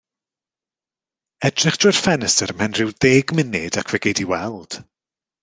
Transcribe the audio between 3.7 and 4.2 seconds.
ac fe gei